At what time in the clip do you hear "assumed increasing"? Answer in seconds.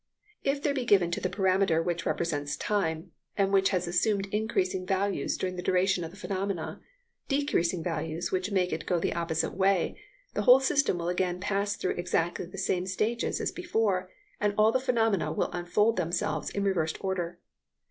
3.87-4.83